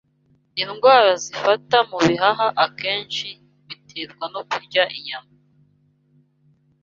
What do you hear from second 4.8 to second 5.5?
inyama.